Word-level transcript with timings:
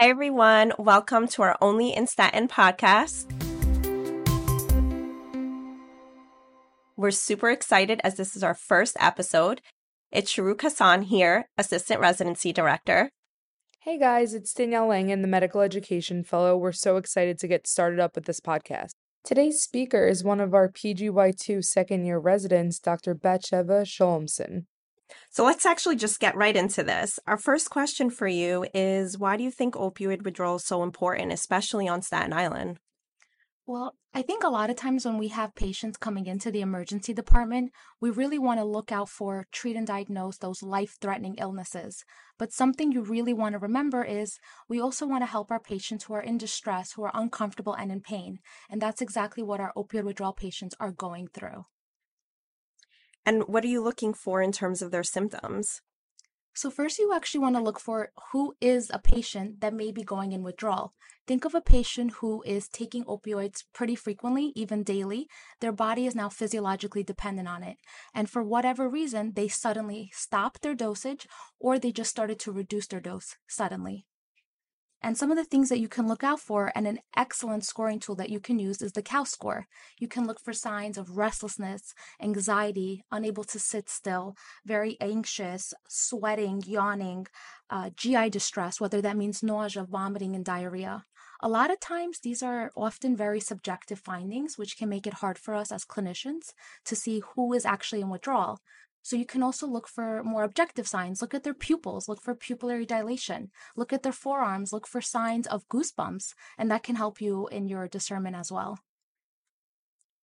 Hi, 0.00 0.08
everyone. 0.08 0.72
Welcome 0.78 1.28
to 1.28 1.42
our 1.42 1.58
Only 1.60 1.94
in 1.94 2.06
Staten 2.06 2.48
podcast. 2.48 3.26
We're 6.96 7.10
super 7.10 7.50
excited 7.50 8.00
as 8.02 8.14
this 8.14 8.34
is 8.34 8.42
our 8.42 8.54
first 8.54 8.96
episode. 8.98 9.60
It's 10.10 10.34
Sharuk 10.34 10.62
Hassan 10.62 11.02
here, 11.02 11.50
Assistant 11.58 12.00
Residency 12.00 12.50
Director. 12.50 13.10
Hey 13.80 13.98
guys, 13.98 14.32
it's 14.32 14.54
Danielle 14.54 14.86
Langen, 14.86 15.20
the 15.20 15.28
Medical 15.28 15.60
Education 15.60 16.24
Fellow. 16.24 16.56
We're 16.56 16.72
so 16.72 16.96
excited 16.96 17.38
to 17.38 17.46
get 17.46 17.66
started 17.66 18.00
up 18.00 18.14
with 18.14 18.24
this 18.24 18.40
podcast. 18.40 18.92
Today's 19.22 19.60
speaker 19.60 20.06
is 20.06 20.24
one 20.24 20.40
of 20.40 20.54
our 20.54 20.70
PGY2 20.70 21.62
second 21.62 22.06
year 22.06 22.18
residents, 22.18 22.78
Dr. 22.78 23.14
Batsheva 23.14 23.82
Sholomson. 23.82 24.64
So 25.30 25.44
let's 25.44 25.66
actually 25.66 25.96
just 25.96 26.20
get 26.20 26.36
right 26.36 26.56
into 26.56 26.82
this. 26.82 27.18
Our 27.26 27.38
first 27.38 27.70
question 27.70 28.10
for 28.10 28.26
you 28.26 28.66
is 28.74 29.18
why 29.18 29.36
do 29.36 29.44
you 29.44 29.50
think 29.50 29.74
opioid 29.74 30.24
withdrawal 30.24 30.56
is 30.56 30.66
so 30.66 30.82
important, 30.82 31.32
especially 31.32 31.88
on 31.88 32.02
Staten 32.02 32.32
Island? 32.32 32.78
Well, 33.66 33.94
I 34.12 34.22
think 34.22 34.42
a 34.42 34.48
lot 34.48 34.70
of 34.70 34.74
times 34.74 35.06
when 35.06 35.16
we 35.16 35.28
have 35.28 35.54
patients 35.54 35.96
coming 35.96 36.26
into 36.26 36.50
the 36.50 36.60
emergency 36.60 37.14
department, 37.14 37.70
we 38.00 38.10
really 38.10 38.38
want 38.38 38.58
to 38.58 38.64
look 38.64 38.90
out 38.90 39.08
for 39.08 39.46
treat 39.52 39.76
and 39.76 39.86
diagnose 39.86 40.38
those 40.38 40.60
life 40.60 40.96
threatening 41.00 41.36
illnesses. 41.38 42.04
But 42.36 42.52
something 42.52 42.90
you 42.90 43.02
really 43.02 43.32
want 43.32 43.52
to 43.52 43.60
remember 43.60 44.02
is 44.02 44.40
we 44.68 44.80
also 44.80 45.06
want 45.06 45.22
to 45.22 45.26
help 45.26 45.52
our 45.52 45.60
patients 45.60 46.04
who 46.04 46.14
are 46.14 46.20
in 46.20 46.36
distress, 46.36 46.94
who 46.94 47.04
are 47.04 47.12
uncomfortable 47.14 47.74
and 47.74 47.92
in 47.92 48.00
pain. 48.00 48.40
And 48.68 48.82
that's 48.82 49.00
exactly 49.00 49.44
what 49.44 49.60
our 49.60 49.72
opioid 49.76 50.02
withdrawal 50.02 50.32
patients 50.32 50.74
are 50.80 50.90
going 50.90 51.28
through. 51.28 51.66
And 53.26 53.44
what 53.46 53.64
are 53.64 53.68
you 53.68 53.82
looking 53.82 54.14
for 54.14 54.42
in 54.42 54.52
terms 54.52 54.82
of 54.82 54.90
their 54.90 55.04
symptoms? 55.04 55.82
So, 56.52 56.68
first, 56.68 56.98
you 56.98 57.14
actually 57.14 57.40
want 57.40 57.56
to 57.56 57.62
look 57.62 57.78
for 57.78 58.10
who 58.32 58.54
is 58.60 58.90
a 58.92 58.98
patient 58.98 59.60
that 59.60 59.72
may 59.72 59.92
be 59.92 60.02
going 60.02 60.32
in 60.32 60.42
withdrawal. 60.42 60.94
Think 61.26 61.44
of 61.44 61.54
a 61.54 61.60
patient 61.60 62.14
who 62.14 62.42
is 62.44 62.68
taking 62.68 63.04
opioids 63.04 63.62
pretty 63.72 63.94
frequently, 63.94 64.52
even 64.56 64.82
daily. 64.82 65.28
Their 65.60 65.70
body 65.70 66.06
is 66.06 66.16
now 66.16 66.28
physiologically 66.28 67.04
dependent 67.04 67.46
on 67.46 67.62
it. 67.62 67.76
And 68.12 68.28
for 68.28 68.42
whatever 68.42 68.88
reason, 68.88 69.34
they 69.34 69.46
suddenly 69.46 70.10
stopped 70.12 70.62
their 70.62 70.74
dosage 70.74 71.28
or 71.60 71.78
they 71.78 71.92
just 71.92 72.10
started 72.10 72.40
to 72.40 72.52
reduce 72.52 72.88
their 72.88 73.00
dose 73.00 73.36
suddenly. 73.46 74.06
And 75.02 75.16
some 75.16 75.30
of 75.30 75.38
the 75.38 75.44
things 75.44 75.70
that 75.70 75.80
you 75.80 75.88
can 75.88 76.06
look 76.06 76.22
out 76.22 76.40
for, 76.40 76.70
and 76.74 76.86
an 76.86 76.98
excellent 77.16 77.64
scoring 77.64 78.00
tool 78.00 78.14
that 78.16 78.28
you 78.28 78.38
can 78.38 78.58
use 78.58 78.82
is 78.82 78.92
the 78.92 79.02
COWS 79.02 79.30
score. 79.30 79.66
You 79.98 80.08
can 80.08 80.26
look 80.26 80.40
for 80.40 80.52
signs 80.52 80.98
of 80.98 81.16
restlessness, 81.16 81.94
anxiety, 82.20 83.04
unable 83.10 83.44
to 83.44 83.58
sit 83.58 83.88
still, 83.88 84.36
very 84.66 84.98
anxious, 85.00 85.72
sweating, 85.88 86.62
yawning, 86.66 87.28
uh, 87.70 87.90
GI 87.96 88.28
distress, 88.28 88.78
whether 88.78 89.00
that 89.00 89.16
means 89.16 89.42
nausea, 89.42 89.84
vomiting, 89.84 90.36
and 90.36 90.44
diarrhea. 90.44 91.04
A 91.42 91.48
lot 91.48 91.70
of 91.70 91.80
times, 91.80 92.18
these 92.20 92.42
are 92.42 92.70
often 92.76 93.16
very 93.16 93.40
subjective 93.40 93.98
findings, 93.98 94.58
which 94.58 94.76
can 94.76 94.90
make 94.90 95.06
it 95.06 95.14
hard 95.14 95.38
for 95.38 95.54
us 95.54 95.72
as 95.72 95.86
clinicians 95.86 96.52
to 96.84 96.94
see 96.94 97.22
who 97.34 97.54
is 97.54 97.64
actually 97.64 98.02
in 98.02 98.10
withdrawal. 98.10 98.60
So 99.02 99.16
you 99.16 99.24
can 99.24 99.42
also 99.42 99.66
look 99.66 99.88
for 99.88 100.22
more 100.22 100.44
objective 100.44 100.86
signs. 100.86 101.22
Look 101.22 101.34
at 101.34 101.42
their 101.42 101.54
pupils, 101.54 102.08
look 102.08 102.20
for 102.20 102.34
pupillary 102.34 102.86
dilation, 102.86 103.50
look 103.76 103.92
at 103.92 104.02
their 104.02 104.12
forearms, 104.12 104.72
look 104.72 104.86
for 104.86 105.00
signs 105.00 105.46
of 105.46 105.68
goosebumps, 105.68 106.34
and 106.58 106.70
that 106.70 106.82
can 106.82 106.96
help 106.96 107.20
you 107.20 107.48
in 107.48 107.66
your 107.66 107.88
discernment 107.88 108.36
as 108.36 108.52
well. 108.52 108.78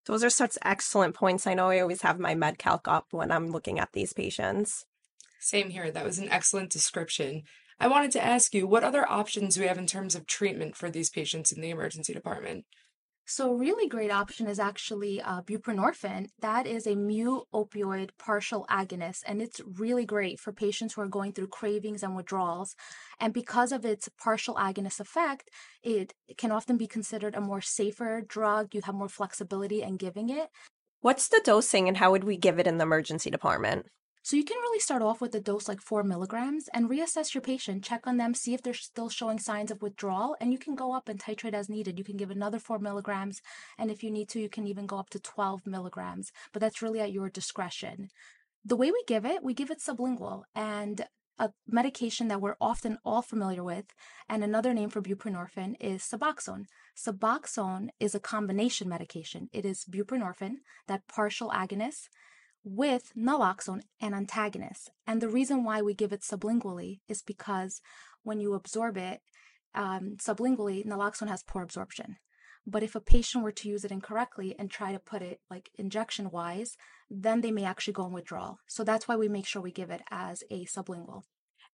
Those 0.05 0.23
are 0.23 0.29
such 0.29 0.57
excellent 0.63 1.15
points. 1.15 1.45
I 1.45 1.53
know 1.53 1.69
I 1.69 1.79
always 1.79 2.01
have 2.03 2.19
my 2.19 2.33
med 2.33 2.57
calc 2.57 2.87
up 2.87 3.07
when 3.11 3.31
I'm 3.31 3.51
looking 3.51 3.77
at 3.77 3.91
these 3.91 4.13
patients. 4.13 4.85
Same 5.39 5.69
here. 5.69 5.91
That 5.91 6.05
was 6.05 6.17
an 6.17 6.29
excellent 6.29 6.71
description. 6.71 7.43
I 7.79 7.87
wanted 7.87 8.11
to 8.11 8.23
ask 8.23 8.53
you 8.53 8.65
what 8.65 8.83
other 8.83 9.09
options 9.09 9.55
do 9.55 9.61
we 9.61 9.67
have 9.67 9.77
in 9.77 9.85
terms 9.85 10.15
of 10.15 10.25
treatment 10.25 10.75
for 10.75 10.89
these 10.89 11.09
patients 11.09 11.51
in 11.51 11.61
the 11.61 11.69
emergency 11.69 12.13
department? 12.13 12.65
So, 13.29 13.51
a 13.51 13.57
really 13.57 13.89
great 13.89 14.09
option 14.09 14.47
is 14.47 14.57
actually 14.57 15.21
uh, 15.21 15.41
buprenorphine. 15.41 16.29
That 16.39 16.65
is 16.65 16.87
a 16.87 16.95
mu 16.95 17.41
opioid 17.53 18.11
partial 18.17 18.65
agonist, 18.69 19.23
and 19.27 19.41
it's 19.41 19.59
really 19.65 20.05
great 20.05 20.39
for 20.39 20.53
patients 20.53 20.93
who 20.93 21.01
are 21.01 21.09
going 21.09 21.33
through 21.33 21.47
cravings 21.47 22.03
and 22.03 22.15
withdrawals. 22.15 22.73
And 23.19 23.33
because 23.33 23.73
of 23.73 23.83
its 23.83 24.07
partial 24.17 24.55
agonist 24.55 25.01
effect, 25.01 25.49
it 25.83 26.13
can 26.37 26.53
often 26.53 26.77
be 26.77 26.87
considered 26.87 27.35
a 27.35 27.41
more 27.41 27.59
safer 27.59 28.21
drug. 28.25 28.73
You 28.73 28.79
have 28.85 28.95
more 28.95 29.09
flexibility 29.09 29.81
in 29.81 29.97
giving 29.97 30.29
it. 30.29 30.47
What's 31.01 31.27
the 31.27 31.41
dosing, 31.43 31.89
and 31.89 31.97
how 31.97 32.11
would 32.11 32.23
we 32.23 32.37
give 32.37 32.59
it 32.59 32.67
in 32.67 32.77
the 32.77 32.83
emergency 32.83 33.29
department? 33.29 33.87
So 34.27 34.35
you 34.35 34.43
can 34.43 34.57
really 34.57 34.81
start 34.81 35.01
off 35.01 35.21
with 35.21 35.33
a 35.35 35.39
dose 35.39 35.69
like 35.69 35.79
four 35.79 36.03
milligrams 36.03 36.67
and 36.73 36.89
reassess 36.89 37.33
your 37.33 37.41
patient, 37.41 37.81
check 37.81 38.05
on 38.05 38.17
them, 38.17 38.33
see 38.33 38.53
if 38.53 38.61
they're 38.61 38.73
still 38.73 39.07
showing 39.07 39.39
signs 39.39 39.71
of 39.71 39.81
withdrawal, 39.81 40.35
and 40.41 40.51
you 40.51 40.59
can 40.59 40.75
go 40.75 40.93
up 40.93 41.07
and 41.07 41.17
titrate 41.17 41.53
as 41.53 41.69
needed. 41.69 41.97
You 41.97 42.03
can 42.03 42.17
give 42.17 42.29
another 42.29 42.59
four 42.59 42.77
milligrams, 42.77 43.41
and 43.77 43.89
if 43.89 44.03
you 44.03 44.11
need 44.11 44.27
to, 44.27 44.41
you 44.41 44.49
can 44.49 44.67
even 44.67 44.85
go 44.85 44.99
up 44.99 45.09
to 45.11 45.19
12 45.21 45.65
milligrams, 45.65 46.33
but 46.51 46.59
that's 46.59 46.81
really 46.81 46.99
at 46.99 47.13
your 47.13 47.29
discretion. 47.29 48.09
The 48.65 48.75
way 48.75 48.91
we 48.91 49.01
give 49.07 49.23
it, 49.23 49.45
we 49.45 49.53
give 49.53 49.71
it 49.71 49.79
sublingual, 49.79 50.43
and 50.53 51.05
a 51.39 51.51
medication 51.65 52.27
that 52.27 52.41
we're 52.41 52.57
often 52.59 52.97
all 53.05 53.21
familiar 53.21 53.63
with, 53.63 53.93
and 54.27 54.43
another 54.43 54.73
name 54.73 54.89
for 54.89 55.01
buprenorphine 55.01 55.75
is 55.79 56.01
Suboxone. 56.01 56.65
Suboxone 56.97 57.91
is 58.01 58.13
a 58.13 58.19
combination 58.19 58.89
medication. 58.89 59.47
It 59.53 59.63
is 59.63 59.85
buprenorphine, 59.89 60.57
that 60.89 61.07
partial 61.07 61.49
agonist, 61.51 62.09
with 62.67 63.11
naloxone, 63.17 63.81
an 64.01 64.13
antagonist. 64.13 64.91
And 65.05 65.21
the 65.21 65.29
reason 65.29 65.63
why 65.63 65.81
we 65.81 65.93
give 65.93 66.11
it 66.11 66.21
sublingually 66.21 66.99
is 67.07 67.21
because 67.21 67.81
when 68.23 68.39
you 68.39 68.53
absorb 68.53 68.97
it 68.97 69.21
um, 69.73 70.17
sublingually, 70.17 70.85
naloxone 70.85 71.29
has 71.29 71.43
poor 71.43 71.63
absorption. 71.63 72.17
But 72.65 72.83
if 72.83 72.95
a 72.95 72.99
patient 72.99 73.43
were 73.43 73.53
to 73.53 73.69
use 73.69 73.85
it 73.85 73.91
incorrectly 73.91 74.53
and 74.59 74.69
try 74.69 74.91
to 74.91 74.99
put 74.99 75.21
it 75.21 75.39
like 75.49 75.69
injection 75.75 76.29
wise, 76.31 76.75
then 77.09 77.39
they 77.39 77.51
may 77.51 77.63
actually 77.63 77.93
go 77.93 78.05
in 78.05 78.11
withdrawal. 78.11 78.59
So 78.67 78.83
that's 78.83 79.07
why 79.07 79.15
we 79.15 79.29
make 79.29 79.45
sure 79.45 79.61
we 79.61 79.71
give 79.71 79.89
it 79.89 80.01
as 80.11 80.43
a 80.51 80.65
sublingual. 80.65 81.23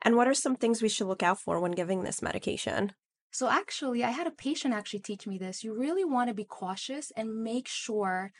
And 0.03 0.15
what 0.15 0.27
are 0.27 0.35
some 0.35 0.55
things 0.55 0.81
we 0.81 0.89
should 0.89 1.07
look 1.07 1.23
out 1.23 1.39
for 1.39 1.59
when 1.59 1.71
giving 1.71 2.03
this 2.03 2.21
medication? 2.21 2.91
So 3.31 3.49
actually, 3.49 4.03
I 4.03 4.11
had 4.11 4.27
a 4.27 4.31
patient 4.31 4.75
actually 4.75 4.99
teach 4.99 5.25
me 5.25 5.39
this. 5.39 5.63
You 5.63 5.73
really 5.73 6.05
want 6.05 6.27
to 6.29 6.35
be 6.35 6.43
cautious 6.43 7.11
and 7.17 7.41
make 7.41 7.67
sure 7.67 8.31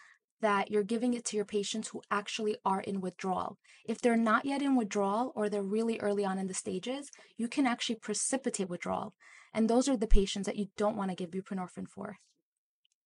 that 0.44 0.70
you're 0.70 0.84
giving 0.84 1.14
it 1.14 1.26
to 1.26 1.36
your 1.36 1.46
patients 1.46 1.88
who 1.88 2.02
actually 2.12 2.56
are 2.64 2.82
in 2.82 3.02
withdrawal. 3.02 3.58
If 3.86 4.02
they're 4.02 4.16
not 4.16 4.46
yet 4.46 4.62
in 4.62 4.76
withdrawal 4.76 5.32
or 5.36 5.50
they're 5.50 5.64
really 5.64 6.00
early 6.00 6.24
on 6.24 6.38
in 6.38 6.48
the 6.48 6.54
stages, 6.54 7.10
you 7.38 7.48
can 7.48 7.66
actually 7.66 7.96
precipitate 7.96 8.70
withdrawal. 8.70 9.14
And 9.54 9.70
those 9.70 9.88
are 9.88 9.98
the 9.98 10.08
patients 10.08 10.46
that 10.46 10.58
you 10.58 10.68
don't 10.78 10.98
want 10.98 11.12
to 11.12 11.16
give 11.16 11.32
buprenorphine 11.32 11.88
for. 11.88 12.18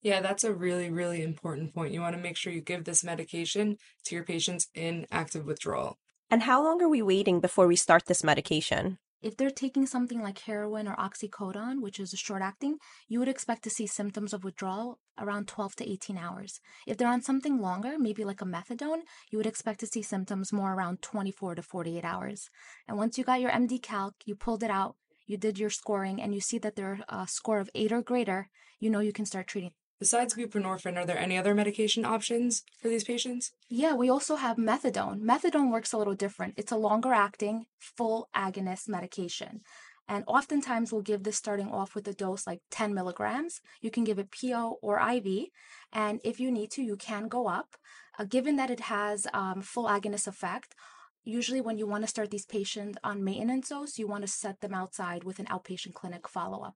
Yeah, 0.02 0.22
that's 0.22 0.44
a 0.44 0.54
really, 0.54 0.90
really 0.90 1.22
important 1.22 1.74
point. 1.74 1.94
You 1.94 2.02
want 2.02 2.16
to 2.16 2.22
make 2.22 2.38
sure 2.38 2.54
you 2.54 2.62
give 2.62 2.86
this 2.86 3.04
medication 3.04 3.78
to 4.06 4.16
your 4.16 4.24
patients 4.24 4.68
in 4.74 5.06
active 5.12 5.46
withdrawal. 5.46 5.98
And 6.30 6.44
how 6.44 6.64
long 6.64 6.82
are 6.82 6.90
we 6.90 7.02
waiting 7.02 7.40
before 7.40 7.68
we 7.68 7.76
start 7.76 8.06
this 8.06 8.24
medication? 8.24 8.98
If 9.22 9.36
they're 9.36 9.50
taking 9.50 9.88
something 9.88 10.22
like 10.22 10.40
heroin 10.40 10.88
or 10.88 10.96
oxycodone, 10.96 11.82
which 11.82 12.00
is 12.00 12.14
a 12.14 12.18
short 12.18 12.44
acting, 12.44 12.78
you 13.08 13.18
would 13.20 13.28
expect 13.28 13.64
to 13.64 13.70
see 13.70 13.88
symptoms 13.88 14.32
of 14.32 14.44
withdrawal 14.44 15.00
around 15.18 15.48
12 15.48 15.76
to 15.78 15.90
18 15.92 16.18
hours. 16.18 16.60
If 16.86 16.98
they're 16.98 17.08
on 17.08 17.24
something 17.24 17.60
longer, 17.60 17.98
maybe 17.98 18.24
like 18.24 18.42
a 18.42 18.46
methadone, 18.46 19.02
you 19.32 19.40
would 19.40 19.48
expect 19.48 19.80
to 19.80 19.88
see 19.88 20.04
symptoms 20.04 20.54
more 20.54 20.74
around 20.74 21.02
24 21.02 21.56
to 21.56 21.64
48 21.64 22.06
hours. 22.06 22.50
And 22.88 22.98
once 22.98 23.18
you 23.18 23.24
got 23.24 23.42
your 23.42 23.52
MD 23.52 23.82
calc, 23.82 24.14
you 24.26 24.36
pulled 24.36 24.62
it 24.62 24.70
out, 24.70 24.96
you 25.26 25.38
did 25.38 25.58
your 25.58 25.72
scoring, 25.72 26.22
and 26.22 26.36
you 26.36 26.40
see 26.40 26.60
that 26.60 26.76
they're 26.76 27.00
a 27.10 27.28
score 27.28 27.60
of 27.60 27.72
8 27.74 27.92
or 27.92 28.02
greater, 28.04 28.50
you 28.80 28.92
know 28.92 29.00
you 29.00 29.14
can 29.14 29.26
start 29.26 29.48
treating. 29.48 29.72
Besides 30.00 30.36
buprenorphine, 30.36 30.96
are 30.96 31.06
there 31.08 31.18
any 31.18 31.40
other 31.40 31.56
medication 31.56 32.06
options 32.06 32.64
for 32.80 32.88
these 32.88 33.04
patients? 33.04 33.52
Yeah, 33.68 33.96
we 33.96 34.10
also 34.10 34.36
have 34.36 34.58
methadone. 34.58 35.22
Methadone 35.22 35.72
works 35.72 35.92
a 35.92 35.98
little 35.98 36.14
different. 36.14 36.54
It's 36.56 36.72
a 36.72 36.78
longer 36.78 37.14
acting, 37.14 37.66
full 37.80 38.30
agonist 38.36 38.88
medication. 38.88 39.62
And 40.08 40.24
oftentimes 40.28 40.92
we'll 40.92 41.02
give 41.02 41.24
this 41.24 41.36
starting 41.36 41.70
off 41.70 41.96
with 41.96 42.08
a 42.08 42.14
dose 42.14 42.46
like 42.46 42.62
10 42.70 42.94
milligrams. 42.94 43.60
You 43.82 43.90
can 43.90 44.04
give 44.04 44.20
it 44.20 44.32
PO 44.32 44.78
or 44.82 45.00
IV. 45.00 45.48
And 45.92 46.22
if 46.24 46.40
you 46.40 46.52
need 46.52 46.72
to, 46.72 46.84
you 46.84 46.96
can 46.96 47.28
go 47.28 47.48
up. 47.48 47.76
Uh, 48.20 48.24
given 48.24 48.56
that 48.56 48.70
it 48.70 48.82
has 48.82 49.28
um, 49.34 49.62
full 49.62 49.86
agonist 49.86 50.28
effect, 50.28 50.76
usually 51.24 51.60
when 51.60 51.78
you 51.78 51.88
want 51.88 52.04
to 52.04 52.08
start 52.08 52.30
these 52.30 52.46
patients 52.46 52.98
on 53.04 53.24
maintenance 53.24 53.70
dose, 53.70 53.98
you 53.98 54.08
want 54.08 54.22
to 54.22 54.28
set 54.28 54.62
them 54.62 54.74
outside 54.74 55.24
with 55.24 55.40
an 55.40 55.46
outpatient 55.48 55.94
clinic 55.94 56.28
follow 56.28 56.64
up. 56.64 56.76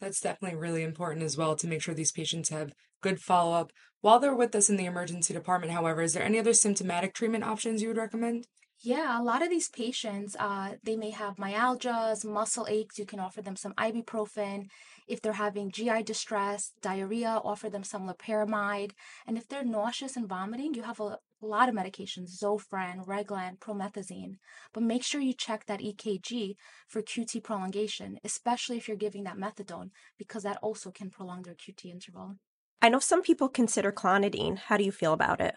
That's 0.00 0.20
definitely 0.20 0.58
really 0.58 0.82
important 0.82 1.24
as 1.24 1.36
well 1.36 1.56
to 1.56 1.66
make 1.66 1.82
sure 1.82 1.94
these 1.94 2.12
patients 2.12 2.50
have 2.50 2.72
good 3.00 3.20
follow 3.20 3.54
up. 3.54 3.72
While 4.00 4.20
they're 4.20 4.34
with 4.34 4.54
us 4.54 4.70
in 4.70 4.76
the 4.76 4.86
emergency 4.86 5.34
department, 5.34 5.72
however, 5.72 6.02
is 6.02 6.14
there 6.14 6.22
any 6.22 6.38
other 6.38 6.52
symptomatic 6.52 7.14
treatment 7.14 7.44
options 7.44 7.82
you 7.82 7.88
would 7.88 7.96
recommend? 7.96 8.46
Yeah, 8.80 9.20
a 9.20 9.24
lot 9.24 9.42
of 9.42 9.50
these 9.50 9.68
patients, 9.68 10.36
uh, 10.38 10.74
they 10.84 10.96
may 10.96 11.10
have 11.10 11.34
myalgias, 11.34 12.24
muscle 12.24 12.68
aches. 12.68 12.96
You 12.96 13.06
can 13.06 13.18
offer 13.18 13.42
them 13.42 13.56
some 13.56 13.72
ibuprofen. 13.74 14.66
If 15.08 15.20
they're 15.20 15.32
having 15.32 15.72
GI 15.72 16.04
distress, 16.04 16.72
diarrhea, 16.80 17.40
offer 17.42 17.68
them 17.68 17.82
some 17.82 18.08
loperamide. 18.08 18.92
And 19.26 19.36
if 19.36 19.48
they're 19.48 19.64
nauseous 19.64 20.16
and 20.16 20.28
vomiting, 20.28 20.74
you 20.74 20.84
have 20.84 21.00
a 21.00 21.18
a 21.42 21.46
lot 21.46 21.68
of 21.68 21.74
medications, 21.74 22.42
Zofran, 22.42 23.06
Reglan, 23.06 23.58
promethazine, 23.58 24.36
but 24.72 24.82
make 24.82 25.04
sure 25.04 25.20
you 25.20 25.32
check 25.32 25.66
that 25.66 25.80
EKG 25.80 26.56
for 26.88 27.02
QT 27.02 27.42
prolongation, 27.42 28.18
especially 28.24 28.76
if 28.76 28.88
you're 28.88 28.96
giving 28.96 29.24
that 29.24 29.36
methadone, 29.36 29.90
because 30.18 30.42
that 30.42 30.58
also 30.62 30.90
can 30.90 31.10
prolong 31.10 31.42
their 31.42 31.54
QT 31.54 31.84
interval. 31.86 32.36
I 32.80 32.88
know 32.88 33.00
some 33.00 33.22
people 33.22 33.48
consider 33.48 33.92
clonidine. 33.92 34.58
How 34.58 34.76
do 34.76 34.84
you 34.84 34.92
feel 34.92 35.12
about 35.12 35.40
it? 35.40 35.56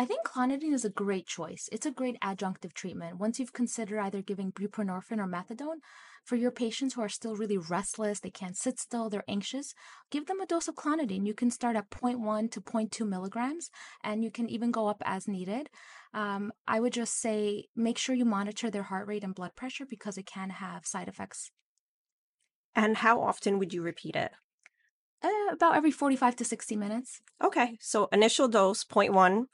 I 0.00 0.04
think 0.04 0.24
clonidine 0.24 0.74
is 0.74 0.84
a 0.84 0.90
great 0.90 1.26
choice. 1.26 1.68
It's 1.72 1.84
a 1.84 1.90
great 1.90 2.20
adjunctive 2.20 2.72
treatment. 2.72 3.18
Once 3.18 3.40
you've 3.40 3.52
considered 3.52 3.98
either 3.98 4.22
giving 4.22 4.52
buprenorphine 4.52 5.18
or 5.18 5.26
methadone, 5.26 5.80
for 6.24 6.36
your 6.36 6.52
patients 6.52 6.94
who 6.94 7.00
are 7.00 7.08
still 7.08 7.34
really 7.34 7.58
restless, 7.58 8.20
they 8.20 8.30
can't 8.30 8.56
sit 8.56 8.78
still, 8.78 9.10
they're 9.10 9.24
anxious, 9.26 9.74
give 10.12 10.26
them 10.26 10.40
a 10.40 10.46
dose 10.46 10.68
of 10.68 10.76
clonidine. 10.76 11.26
You 11.26 11.34
can 11.34 11.50
start 11.50 11.74
at 11.74 11.90
0.1 11.90 12.48
to 12.52 12.60
0.2 12.60 13.08
milligrams, 13.08 13.70
and 14.04 14.22
you 14.22 14.30
can 14.30 14.48
even 14.48 14.70
go 14.70 14.86
up 14.86 15.02
as 15.04 15.26
needed. 15.26 15.68
Um, 16.14 16.52
I 16.68 16.78
would 16.78 16.92
just 16.92 17.20
say 17.20 17.64
make 17.74 17.98
sure 17.98 18.14
you 18.14 18.24
monitor 18.24 18.70
their 18.70 18.84
heart 18.84 19.08
rate 19.08 19.24
and 19.24 19.34
blood 19.34 19.56
pressure 19.56 19.84
because 19.84 20.16
it 20.16 20.26
can 20.26 20.50
have 20.50 20.86
side 20.86 21.08
effects. 21.08 21.50
And 22.76 22.98
how 22.98 23.20
often 23.20 23.58
would 23.58 23.74
you 23.74 23.82
repeat 23.82 24.14
it? 24.14 24.30
Uh, 25.24 25.50
about 25.50 25.74
every 25.74 25.90
45 25.90 26.36
to 26.36 26.44
60 26.44 26.76
minutes. 26.76 27.20
Okay, 27.42 27.76
so 27.80 28.08
initial 28.12 28.46
dose 28.46 28.84
0.1 28.84 29.46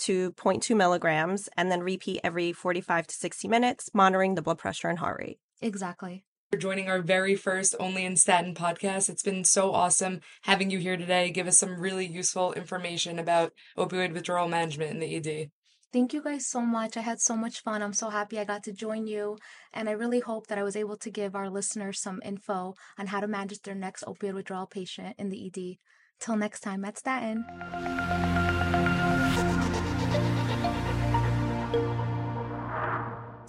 to 0.00 0.32
0.2 0.32 0.76
milligrams 0.76 1.48
and 1.56 1.70
then 1.70 1.80
repeat 1.80 2.20
every 2.24 2.52
45 2.52 3.06
to 3.06 3.14
60 3.14 3.48
minutes, 3.48 3.90
monitoring 3.94 4.34
the 4.34 4.42
blood 4.42 4.58
pressure 4.58 4.88
and 4.88 4.98
heart 4.98 5.18
rate. 5.20 5.38
Exactly. 5.60 6.24
For 6.50 6.58
joining 6.58 6.88
our 6.88 7.00
very 7.00 7.36
first 7.36 7.76
Only 7.78 8.04
in 8.04 8.16
Staten 8.16 8.54
podcast. 8.54 9.08
It's 9.08 9.22
been 9.22 9.44
so 9.44 9.72
awesome 9.72 10.20
having 10.42 10.70
you 10.70 10.78
here 10.78 10.96
today. 10.96 11.30
Give 11.30 11.46
us 11.46 11.58
some 11.58 11.80
really 11.80 12.06
useful 12.06 12.52
information 12.54 13.18
about 13.18 13.52
opioid 13.78 14.12
withdrawal 14.12 14.48
management 14.48 14.90
in 14.90 14.98
the 14.98 15.16
ED. 15.16 15.50
Thank 15.92 16.12
you 16.12 16.22
guys 16.22 16.46
so 16.46 16.60
much. 16.60 16.96
I 16.96 17.00
had 17.00 17.20
so 17.20 17.36
much 17.36 17.60
fun. 17.60 17.82
I'm 17.82 17.92
so 17.92 18.10
happy 18.10 18.38
I 18.38 18.44
got 18.44 18.62
to 18.64 18.72
join 18.72 19.06
you. 19.06 19.38
And 19.72 19.88
I 19.88 19.92
really 19.92 20.20
hope 20.20 20.46
that 20.46 20.58
I 20.58 20.62
was 20.62 20.76
able 20.76 20.96
to 20.96 21.10
give 21.10 21.34
our 21.34 21.50
listeners 21.50 22.00
some 22.00 22.20
info 22.24 22.74
on 22.96 23.08
how 23.08 23.20
to 23.20 23.26
manage 23.26 23.62
their 23.62 23.74
next 23.74 24.04
opioid 24.04 24.34
withdrawal 24.34 24.66
patient 24.66 25.16
in 25.18 25.30
the 25.30 25.46
ED. 25.46 25.78
Till 26.20 26.36
next 26.36 26.60
time 26.60 26.84
at 26.84 26.98
Staten. 26.98 27.44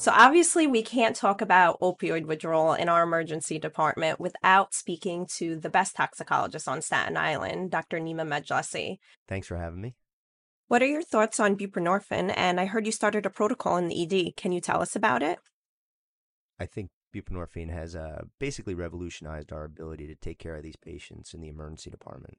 So, 0.01 0.11
obviously, 0.15 0.65
we 0.65 0.81
can't 0.81 1.15
talk 1.15 1.41
about 1.41 1.79
opioid 1.79 2.25
withdrawal 2.25 2.73
in 2.73 2.89
our 2.89 3.03
emergency 3.03 3.59
department 3.59 4.19
without 4.19 4.73
speaking 4.73 5.27
to 5.37 5.55
the 5.57 5.69
best 5.69 5.95
toxicologist 5.95 6.67
on 6.67 6.81
Staten 6.81 7.17
Island, 7.17 7.69
Dr. 7.69 7.99
Nima 7.99 8.27
Majlesi. 8.27 8.97
Thanks 9.27 9.45
for 9.45 9.57
having 9.57 9.79
me. 9.79 9.93
What 10.69 10.81
are 10.81 10.87
your 10.87 11.03
thoughts 11.03 11.39
on 11.39 11.55
buprenorphine? 11.55 12.33
And 12.35 12.59
I 12.59 12.65
heard 12.65 12.87
you 12.87 12.91
started 12.91 13.27
a 13.27 13.29
protocol 13.29 13.77
in 13.77 13.89
the 13.89 14.01
ED. 14.01 14.35
Can 14.35 14.51
you 14.51 14.59
tell 14.59 14.81
us 14.81 14.95
about 14.95 15.21
it? 15.21 15.37
I 16.59 16.65
think 16.65 16.89
buprenorphine 17.15 17.71
has 17.71 17.95
uh, 17.95 18.23
basically 18.39 18.73
revolutionized 18.73 19.53
our 19.53 19.65
ability 19.65 20.07
to 20.07 20.15
take 20.15 20.39
care 20.39 20.55
of 20.55 20.63
these 20.63 20.77
patients 20.77 21.31
in 21.31 21.41
the 21.41 21.49
emergency 21.49 21.91
department. 21.91 22.37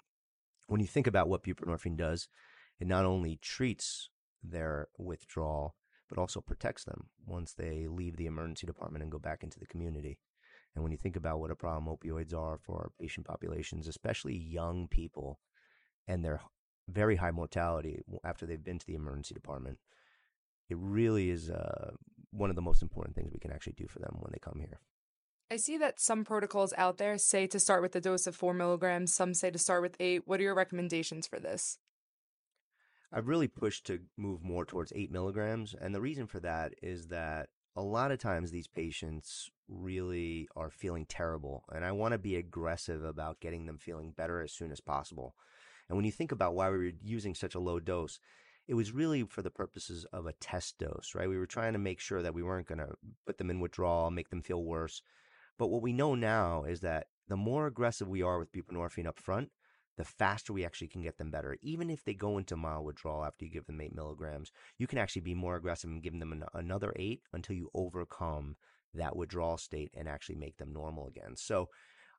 When 0.66 0.80
you 0.80 0.88
think 0.88 1.06
about 1.06 1.28
what 1.28 1.44
buprenorphine 1.44 1.96
does, 1.96 2.26
it 2.80 2.88
not 2.88 3.04
only 3.04 3.38
treats 3.40 4.10
their 4.42 4.88
withdrawal, 4.98 5.76
but 6.12 6.20
also 6.20 6.42
protects 6.42 6.84
them 6.84 7.06
once 7.26 7.54
they 7.54 7.86
leave 7.88 8.18
the 8.18 8.26
emergency 8.26 8.66
department 8.66 9.02
and 9.02 9.10
go 9.10 9.18
back 9.18 9.42
into 9.42 9.58
the 9.58 9.66
community. 9.66 10.18
And 10.74 10.82
when 10.82 10.92
you 10.92 10.98
think 10.98 11.16
about 11.16 11.40
what 11.40 11.50
a 11.50 11.56
problem 11.56 11.86
opioids 11.86 12.34
are 12.34 12.58
for 12.58 12.76
our 12.76 12.90
patient 13.00 13.26
populations, 13.26 13.88
especially 13.88 14.36
young 14.36 14.88
people 14.88 15.40
and 16.06 16.22
their 16.22 16.42
very 16.86 17.16
high 17.16 17.30
mortality 17.30 18.02
after 18.24 18.44
they've 18.44 18.62
been 18.62 18.78
to 18.78 18.86
the 18.86 18.94
emergency 18.94 19.32
department, 19.32 19.78
it 20.68 20.76
really 20.78 21.30
is 21.30 21.48
uh, 21.48 21.92
one 22.30 22.50
of 22.50 22.56
the 22.56 22.62
most 22.62 22.82
important 22.82 23.16
things 23.16 23.32
we 23.32 23.40
can 23.40 23.52
actually 23.52 23.74
do 23.74 23.86
for 23.88 23.98
them 23.98 24.16
when 24.18 24.32
they 24.32 24.38
come 24.38 24.58
here. 24.58 24.80
I 25.50 25.56
see 25.56 25.78
that 25.78 25.98
some 25.98 26.24
protocols 26.24 26.74
out 26.76 26.98
there 26.98 27.16
say 27.16 27.46
to 27.46 27.58
start 27.58 27.80
with 27.80 27.96
a 27.96 28.02
dose 28.02 28.26
of 28.26 28.36
four 28.36 28.52
milligrams, 28.52 29.14
some 29.14 29.32
say 29.32 29.50
to 29.50 29.58
start 29.58 29.80
with 29.80 29.96
eight. 29.98 30.24
What 30.26 30.40
are 30.40 30.44
your 30.44 30.54
recommendations 30.54 31.26
for 31.26 31.38
this? 31.38 31.78
I've 33.12 33.28
really 33.28 33.48
pushed 33.48 33.86
to 33.86 34.00
move 34.16 34.42
more 34.42 34.64
towards 34.64 34.92
eight 34.94 35.10
milligrams. 35.10 35.74
And 35.78 35.94
the 35.94 36.00
reason 36.00 36.26
for 36.26 36.40
that 36.40 36.72
is 36.82 37.08
that 37.08 37.50
a 37.76 37.82
lot 37.82 38.10
of 38.10 38.18
times 38.18 38.50
these 38.50 38.68
patients 38.68 39.50
really 39.68 40.48
are 40.56 40.70
feeling 40.70 41.06
terrible. 41.06 41.64
And 41.72 41.84
I 41.84 41.92
want 41.92 42.12
to 42.12 42.18
be 42.18 42.36
aggressive 42.36 43.04
about 43.04 43.40
getting 43.40 43.66
them 43.66 43.78
feeling 43.78 44.12
better 44.16 44.40
as 44.40 44.52
soon 44.52 44.72
as 44.72 44.80
possible. 44.80 45.34
And 45.88 45.96
when 45.96 46.04
you 46.06 46.12
think 46.12 46.32
about 46.32 46.54
why 46.54 46.70
we 46.70 46.78
were 46.78 46.92
using 47.02 47.34
such 47.34 47.54
a 47.54 47.60
low 47.60 47.80
dose, 47.80 48.18
it 48.68 48.74
was 48.74 48.92
really 48.92 49.24
for 49.24 49.42
the 49.42 49.50
purposes 49.50 50.06
of 50.12 50.26
a 50.26 50.32
test 50.34 50.78
dose, 50.78 51.12
right? 51.14 51.28
We 51.28 51.36
were 51.36 51.46
trying 51.46 51.72
to 51.74 51.78
make 51.78 52.00
sure 52.00 52.22
that 52.22 52.34
we 52.34 52.42
weren't 52.42 52.68
going 52.68 52.78
to 52.78 52.94
put 53.26 53.36
them 53.36 53.50
in 53.50 53.60
withdrawal, 53.60 54.10
make 54.10 54.30
them 54.30 54.42
feel 54.42 54.62
worse. 54.62 55.02
But 55.58 55.68
what 55.68 55.82
we 55.82 55.92
know 55.92 56.14
now 56.14 56.64
is 56.64 56.80
that 56.80 57.08
the 57.28 57.36
more 57.36 57.66
aggressive 57.66 58.08
we 58.08 58.22
are 58.22 58.38
with 58.38 58.52
buprenorphine 58.52 59.06
up 59.06 59.18
front, 59.18 59.50
the 59.96 60.04
faster 60.04 60.52
we 60.52 60.64
actually 60.64 60.88
can 60.88 61.02
get 61.02 61.18
them 61.18 61.30
better. 61.30 61.56
Even 61.60 61.90
if 61.90 62.04
they 62.04 62.14
go 62.14 62.38
into 62.38 62.56
mild 62.56 62.84
withdrawal 62.84 63.24
after 63.24 63.44
you 63.44 63.50
give 63.50 63.66
them 63.66 63.80
eight 63.80 63.94
milligrams, 63.94 64.50
you 64.78 64.86
can 64.86 64.98
actually 64.98 65.22
be 65.22 65.34
more 65.34 65.56
aggressive 65.56 65.90
and 65.90 66.02
give 66.02 66.18
them 66.18 66.32
an, 66.32 66.44
another 66.54 66.92
eight 66.96 67.22
until 67.32 67.56
you 67.56 67.70
overcome 67.74 68.56
that 68.94 69.16
withdrawal 69.16 69.58
state 69.58 69.90
and 69.96 70.08
actually 70.08 70.36
make 70.36 70.56
them 70.58 70.72
normal 70.72 71.06
again. 71.06 71.34
So 71.36 71.68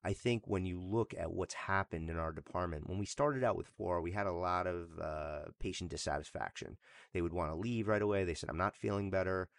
I 0.03 0.13
think 0.13 0.43
when 0.45 0.65
you 0.65 0.81
look 0.81 1.13
at 1.17 1.31
what's 1.31 1.53
happened 1.53 2.09
in 2.09 2.17
our 2.17 2.31
department, 2.33 2.89
when 2.89 2.99
we 2.99 3.05
started 3.05 3.43
out 3.43 3.55
with 3.55 3.67
four, 3.67 4.01
we 4.01 4.11
had 4.11 4.27
a 4.27 4.33
lot 4.33 4.67
of 4.67 4.99
uh, 5.01 5.43
patient 5.59 5.89
dissatisfaction. 5.89 6.77
They 7.13 7.21
would 7.21 7.33
want 7.33 7.51
to 7.51 7.55
leave 7.55 7.87
right 7.87 8.01
away. 8.01 8.23
They 8.23 8.33
said, 8.33 8.49
I'm 8.49 8.57
not 8.57 8.75
feeling 8.75 9.09
better. 9.09 9.49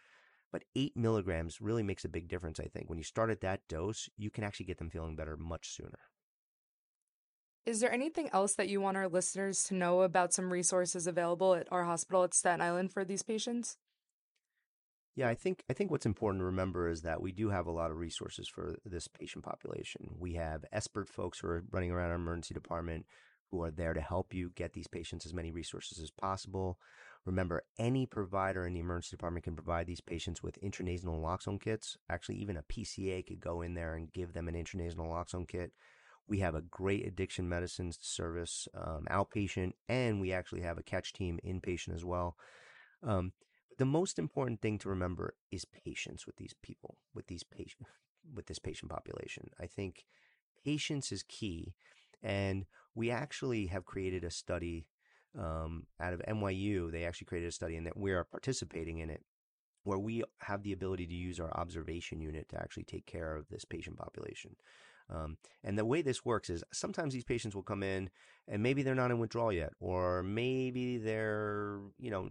But 0.52 0.64
eight 0.76 0.96
milligrams 0.96 1.60
really 1.60 1.82
makes 1.82 2.04
a 2.04 2.10
big 2.10 2.28
difference, 2.28 2.60
I 2.60 2.66
think. 2.66 2.88
When 2.88 2.98
you 2.98 3.04
start 3.04 3.30
at 3.30 3.40
that 3.40 3.66
dose, 3.68 4.08
you 4.16 4.30
can 4.30 4.44
actually 4.44 4.66
get 4.66 4.78
them 4.78 4.90
feeling 4.90 5.16
better 5.16 5.36
much 5.36 5.74
sooner. 5.74 5.98
Is 7.66 7.80
there 7.80 7.92
anything 7.92 8.28
else 8.32 8.54
that 8.54 8.68
you 8.68 8.82
want 8.82 8.98
our 8.98 9.08
listeners 9.08 9.64
to 9.64 9.74
know 9.74 10.02
about 10.02 10.34
some 10.34 10.52
resources 10.52 11.06
available 11.06 11.54
at 11.54 11.66
our 11.72 11.84
hospital 11.84 12.22
at 12.22 12.34
Staten 12.34 12.60
Island 12.60 12.92
for 12.92 13.06
these 13.06 13.22
patients? 13.22 13.78
Yeah, 15.16 15.28
I 15.28 15.34
think 15.34 15.62
I 15.70 15.72
think 15.72 15.90
what's 15.90 16.04
important 16.04 16.42
to 16.42 16.46
remember 16.46 16.88
is 16.88 17.02
that 17.02 17.22
we 17.22 17.32
do 17.32 17.48
have 17.48 17.66
a 17.66 17.70
lot 17.70 17.90
of 17.90 17.96
resources 17.96 18.48
for 18.48 18.76
this 18.84 19.08
patient 19.08 19.44
population. 19.44 20.16
We 20.18 20.34
have 20.34 20.64
expert 20.72 21.08
folks 21.08 21.38
who 21.38 21.48
are 21.48 21.64
running 21.70 21.90
around 21.90 22.10
our 22.10 22.16
emergency 22.16 22.52
department 22.52 23.06
who 23.50 23.62
are 23.62 23.70
there 23.70 23.94
to 23.94 24.00
help 24.00 24.34
you 24.34 24.50
get 24.54 24.72
these 24.72 24.88
patients 24.88 25.24
as 25.24 25.32
many 25.32 25.50
resources 25.50 26.00
as 26.00 26.10
possible. 26.10 26.78
Remember, 27.24 27.62
any 27.78 28.04
provider 28.04 28.66
in 28.66 28.74
the 28.74 28.80
emergency 28.80 29.16
department 29.16 29.44
can 29.44 29.54
provide 29.54 29.86
these 29.86 30.00
patients 30.00 30.42
with 30.42 30.60
intranasal 30.60 31.04
naloxone 31.04 31.60
kits. 31.60 31.96
Actually, 32.10 32.36
even 32.38 32.56
a 32.56 32.62
PCA 32.62 33.24
could 33.26 33.40
go 33.40 33.62
in 33.62 33.74
there 33.74 33.94
and 33.94 34.12
give 34.12 34.34
them 34.34 34.48
an 34.48 34.54
intranasal 34.54 34.96
naloxone 34.96 35.48
kit. 35.48 35.72
We 36.26 36.40
have 36.40 36.54
a 36.54 36.62
great 36.62 37.06
addiction 37.06 37.48
medicines 37.48 37.98
service 38.00 38.66
um, 38.74 39.06
outpatient, 39.10 39.72
and 39.88 40.20
we 40.20 40.32
actually 40.32 40.62
have 40.62 40.78
a 40.78 40.82
catch 40.82 41.12
team 41.12 41.38
inpatient 41.46 41.94
as 41.94 42.04
well. 42.04 42.36
Um, 43.02 43.32
the 43.78 43.84
most 43.84 44.18
important 44.18 44.62
thing 44.62 44.78
to 44.78 44.88
remember 44.88 45.34
is 45.50 45.64
patience 45.64 46.26
with 46.26 46.36
these 46.36 46.54
people, 46.62 46.96
with 47.14 47.26
these 47.26 47.42
patient, 47.42 47.88
with 48.34 48.46
this 48.46 48.58
patient 48.58 48.90
population. 48.90 49.50
I 49.60 49.66
think 49.66 50.04
patience 50.64 51.12
is 51.12 51.22
key, 51.22 51.74
and 52.22 52.64
we 52.94 53.10
actually 53.10 53.66
have 53.66 53.84
created 53.84 54.24
a 54.24 54.30
study 54.30 54.86
um, 55.38 55.86
out 56.00 56.12
of 56.12 56.22
NYU. 56.26 56.90
They 56.90 57.04
actually 57.04 57.26
created 57.26 57.48
a 57.48 57.52
study, 57.52 57.76
and 57.76 57.86
that 57.86 57.96
we 57.96 58.12
are 58.12 58.24
participating 58.24 58.98
in 58.98 59.10
it, 59.10 59.22
where 59.82 59.98
we 59.98 60.22
have 60.38 60.62
the 60.62 60.72
ability 60.72 61.06
to 61.06 61.14
use 61.14 61.40
our 61.40 61.52
observation 61.58 62.20
unit 62.20 62.48
to 62.50 62.60
actually 62.60 62.84
take 62.84 63.06
care 63.06 63.36
of 63.36 63.48
this 63.48 63.64
patient 63.64 63.98
population. 63.98 64.56
Um, 65.10 65.36
and 65.62 65.78
the 65.78 65.84
way 65.84 66.02
this 66.02 66.24
works 66.24 66.48
is 66.48 66.64
sometimes 66.72 67.12
these 67.12 67.24
patients 67.24 67.54
will 67.54 67.62
come 67.62 67.82
in 67.82 68.10
and 68.48 68.62
maybe 68.62 68.82
they're 68.82 68.94
not 68.94 69.10
in 69.10 69.18
withdrawal 69.18 69.52
yet, 69.52 69.72
or 69.80 70.22
maybe 70.22 70.98
they're, 70.98 71.80
you 71.98 72.10
know, 72.10 72.30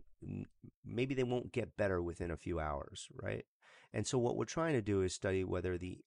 maybe 0.85 1.13
they 1.15 1.23
won't 1.23 1.51
get 1.51 1.77
better 1.77 2.01
within 2.01 2.31
a 2.31 2.37
few 2.37 2.59
hours, 2.59 3.07
right? 3.21 3.45
And 3.93 4.07
so 4.07 4.17
what 4.17 4.37
we're 4.37 4.45
trying 4.45 4.73
to 4.73 4.81
do 4.81 5.01
is 5.01 5.13
study 5.13 5.43
whether 5.43 5.77
the 5.77 5.99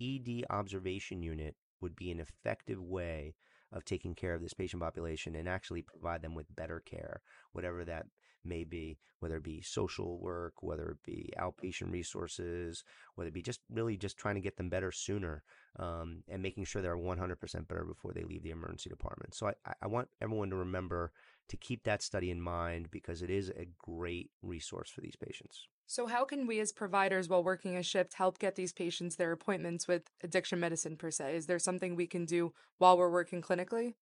ED 0.00 0.44
observation 0.50 1.22
unit 1.22 1.56
would 1.80 1.94
be 1.94 2.10
an 2.10 2.20
effective 2.20 2.80
way 2.80 3.34
of 3.74 3.84
taking 3.84 4.14
care 4.14 4.32
of 4.34 4.40
this 4.40 4.54
patient 4.54 4.80
population 4.80 5.34
and 5.34 5.48
actually 5.48 5.82
provide 5.82 6.22
them 6.22 6.34
with 6.34 6.54
better 6.54 6.80
care, 6.80 7.20
whatever 7.52 7.84
that 7.84 8.06
may 8.44 8.64
be, 8.64 8.98
whether 9.20 9.36
it 9.36 9.42
be 9.42 9.60
social 9.62 10.18
work, 10.18 10.62
whether 10.62 10.90
it 10.90 11.02
be 11.04 11.32
outpatient 11.38 11.90
resources, 11.90 12.84
whether 13.14 13.28
it 13.28 13.34
be 13.34 13.42
just 13.42 13.60
really 13.70 13.96
just 13.96 14.16
trying 14.16 14.34
to 14.34 14.40
get 14.40 14.56
them 14.56 14.68
better 14.68 14.92
sooner 14.92 15.42
um, 15.78 16.22
and 16.28 16.42
making 16.42 16.64
sure 16.64 16.82
they're 16.82 16.96
100% 16.96 17.68
better 17.68 17.84
before 17.84 18.12
they 18.12 18.24
leave 18.24 18.42
the 18.42 18.50
emergency 18.50 18.90
department. 18.90 19.34
So 19.34 19.48
I, 19.48 19.72
I 19.82 19.86
want 19.86 20.08
everyone 20.20 20.50
to 20.50 20.56
remember 20.56 21.12
to 21.48 21.56
keep 21.56 21.84
that 21.84 22.02
study 22.02 22.30
in 22.30 22.40
mind 22.40 22.90
because 22.90 23.22
it 23.22 23.30
is 23.30 23.50
a 23.50 23.68
great 23.78 24.30
resource 24.42 24.90
for 24.90 25.00
these 25.00 25.16
patients. 25.16 25.66
So, 25.86 26.06
how 26.06 26.24
can 26.24 26.46
we 26.46 26.60
as 26.60 26.72
providers, 26.72 27.28
while 27.28 27.44
working 27.44 27.76
a 27.76 27.82
shift, 27.82 28.14
help 28.14 28.38
get 28.38 28.54
these 28.54 28.72
patients 28.72 29.16
their 29.16 29.32
appointments 29.32 29.86
with 29.86 30.02
addiction 30.22 30.60
medicine 30.60 30.96
per 30.96 31.10
se? 31.10 31.36
Is 31.36 31.46
there 31.46 31.58
something 31.58 31.94
we 31.94 32.06
can 32.06 32.24
do 32.24 32.52
while 32.78 32.96
we're 32.96 33.10
working 33.10 33.42
clinically? 33.42 33.94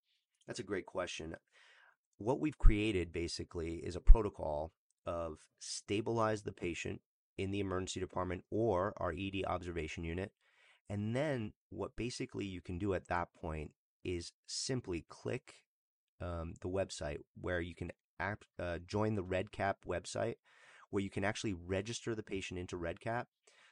That's 0.47 0.61
a 0.61 0.65
great 0.65 0.87
question 0.87 1.37
what 2.23 2.41
we've 2.41 2.59
created 2.59 3.13
basically 3.13 3.77
is 3.77 3.97
a 3.97 4.01
protocol 4.01 4.73
of 5.07 5.39
stabilize 5.59 6.43
the 6.43 6.53
patient 6.53 7.01
in 7.39 7.51
the 7.51 7.61
emergency 7.61 8.01
department 8.01 8.45
or 8.51 8.93
our 8.99 9.13
ED 9.13 9.45
observation 9.47 10.05
unit. 10.05 10.33
And 10.89 11.17
then 11.17 11.53
what 11.71 11.97
basically 11.97 12.45
you 12.45 12.61
can 12.61 12.79
do 12.79 12.95
at 12.95 13.09
that 13.09 13.29
point 13.35 13.73
is 14.05 14.33
simply 14.47 15.05
click 15.09 15.55
um, 16.21 16.55
the 16.61 16.69
website 16.69 17.19
where 17.41 17.61
you 17.61 17.75
can 17.75 17.91
act, 18.21 18.45
uh, 18.61 18.79
join 18.87 19.15
the 19.15 19.25
REDCap 19.25 19.75
website, 19.87 20.35
where 20.93 21.03
you 21.03 21.11
can 21.11 21.25
actually 21.25 21.55
register 21.55 22.15
the 22.15 22.23
patient 22.23 22.61
into 22.61 22.77
REDCap, 22.77 23.25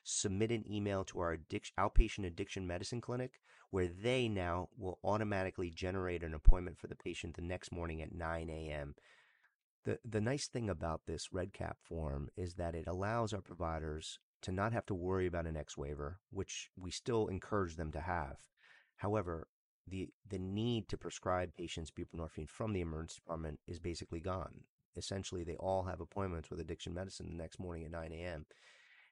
submit 0.03 0.50
an 0.50 0.65
email 0.69 1.05
to 1.05 1.21
our 1.21 1.37
outpatient 1.79 2.27
addiction 2.27 2.67
medicine 2.67 3.03
clinic, 3.03 3.41
where 3.71 3.89
they 3.89 4.27
now 4.27 4.71
will 4.79 4.99
automatically 5.05 5.71
generate 5.71 6.25
an 6.25 6.33
appointment 6.33 6.79
for 6.79 6.87
the 6.87 6.97
patient 6.97 7.37
the 7.37 7.43
next 7.43 7.71
morning 7.71 8.00
at 8.00 8.15
9 8.15 8.49
a.m. 8.49 8.95
The, 9.85 9.99
the 10.03 10.21
nice 10.23 10.49
thing 10.49 10.71
about 10.71 11.03
this 11.07 11.29
REDCap 11.29 11.75
form 11.83 12.31
is 12.39 12.55
that 12.55 12.75
it 12.75 12.87
allows 12.87 13.35
our 13.35 13.43
providers 13.43 14.19
to 14.41 14.50
not 14.50 14.73
have 14.73 14.87
to 14.87 14.95
worry 14.95 15.27
about 15.27 15.47
an 15.47 15.59
X 15.59 15.77
waiver, 15.77 16.21
which 16.31 16.71
we 16.75 16.91
still 16.91 17.27
encourage 17.27 17.77
them 17.77 17.93
to 17.93 18.00
have. 18.00 18.37
However, 18.97 19.47
the 19.87 20.09
the 20.27 20.39
need 20.39 20.89
to 20.89 20.97
prescribe 20.97 21.55
patients 21.55 21.91
buprenorphine 21.91 22.49
from 22.49 22.73
the 22.73 22.81
emergency 22.81 23.17
department 23.17 23.61
is 23.67 23.79
basically 23.79 24.21
gone. 24.21 24.62
Essentially, 24.97 25.44
they 25.44 25.56
all 25.56 25.85
have 25.85 26.00
appointments 26.00 26.50
with 26.50 26.61
addiction 26.61 26.94
medicine 26.94 27.28
the 27.28 27.42
next 27.42 27.59
morning 27.59 27.85
at 27.85 27.90
9 27.90 28.12
a.m. 28.12 28.47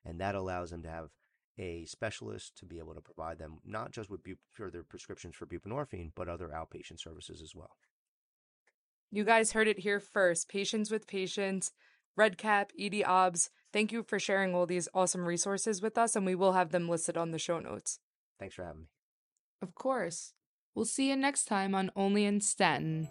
And 0.05 0.21
that 0.21 0.35
allows 0.35 0.71
them 0.71 0.83
to 0.83 0.91
have 0.91 1.11
a 1.59 1.85
specialist 1.87 2.57
to 2.59 2.67
be 2.67 2.79
able 2.79 2.95
to 2.95 3.01
provide 3.01 3.39
them 3.39 3.59
not 3.65 3.91
just 3.91 4.09
with 4.11 4.23
bu- 4.23 4.37
further 4.53 4.83
prescriptions 4.83 5.35
for 5.35 5.47
buprenorphine, 5.47 6.13
but 6.15 6.29
other 6.29 6.49
outpatient 6.49 7.01
services 7.01 7.43
as 7.43 7.55
well. 7.55 7.77
You 9.11 9.25
guys 9.25 9.53
heard 9.53 9.69
it 9.69 9.81
here 9.81 10.01
first. 10.01 10.49
Patients 10.49 10.91
with 10.91 11.07
patients, 11.07 11.73
REDCap, 12.19 12.71
ED 12.79 13.03
OBS. 13.07 13.51
Thank 13.73 13.93
you 13.93 14.03
for 14.03 14.19
sharing 14.19 14.55
all 14.55 14.67
these 14.67 14.89
awesome 14.95 15.25
resources 15.27 15.81
with 15.81 15.97
us, 15.97 16.15
and 16.15 16.27
we 16.27 16.35
will 16.35 16.53
have 16.53 16.71
them 16.71 16.89
listed 16.89 17.17
on 17.17 17.31
the 17.31 17.39
show 17.39 17.59
notes. 17.59 18.01
Thanks 18.39 18.55
for 18.55 18.65
having 18.65 18.83
me. 18.83 18.87
Of 19.63 19.75
course. 19.75 20.35
We'll 20.75 20.85
see 20.85 21.09
you 21.09 21.17
next 21.17 21.47
time 21.47 21.75
on 21.75 21.91
Only 21.97 22.25
in 22.25 22.41
Staten. 22.41 23.09